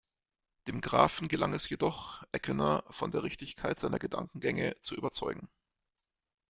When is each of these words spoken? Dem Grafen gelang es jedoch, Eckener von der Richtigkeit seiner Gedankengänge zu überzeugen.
Dem 0.65 0.81
Grafen 0.81 1.27
gelang 1.27 1.53
es 1.53 1.69
jedoch, 1.69 2.23
Eckener 2.31 2.83
von 2.89 3.11
der 3.11 3.21
Richtigkeit 3.21 3.77
seiner 3.79 3.99
Gedankengänge 3.99 4.75
zu 4.81 4.95
überzeugen. 4.95 5.47